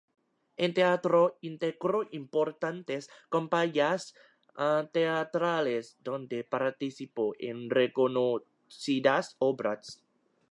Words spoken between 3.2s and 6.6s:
compañías teatrales donde